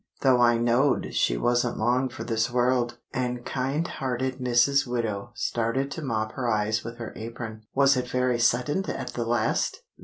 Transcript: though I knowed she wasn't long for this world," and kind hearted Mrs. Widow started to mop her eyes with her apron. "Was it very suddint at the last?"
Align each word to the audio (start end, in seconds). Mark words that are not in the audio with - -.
though 0.21 0.41
I 0.41 0.57
knowed 0.57 1.13
she 1.13 1.37
wasn't 1.37 1.77
long 1.77 2.09
for 2.09 2.23
this 2.23 2.49
world," 2.49 2.97
and 3.13 3.45
kind 3.45 3.87
hearted 3.87 4.39
Mrs. 4.39 4.87
Widow 4.87 5.29
started 5.35 5.91
to 5.91 6.01
mop 6.01 6.31
her 6.31 6.49
eyes 6.49 6.83
with 6.83 6.97
her 6.97 7.13
apron. 7.15 7.67
"Was 7.75 7.95
it 7.95 8.09
very 8.09 8.39
suddint 8.39 8.89
at 8.89 9.09
the 9.13 9.25
last?" 9.25 9.83